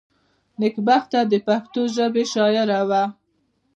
[0.59, 3.03] نېکبخته دپښتو ژبي شاعره وه.